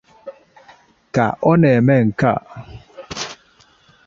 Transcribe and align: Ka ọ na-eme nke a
Ka 1.13 1.25
ọ 1.49 1.51
na-eme 1.61 1.95
nke 2.07 2.31
a 2.37 2.39